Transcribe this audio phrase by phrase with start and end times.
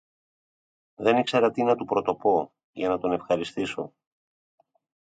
[0.95, 3.93] Δεν ήξερα τι να του πρωτοπώ για να τον ευχαριστήσω